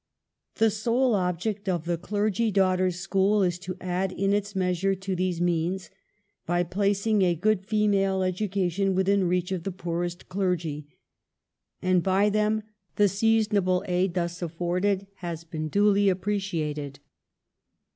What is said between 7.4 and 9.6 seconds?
female education within reach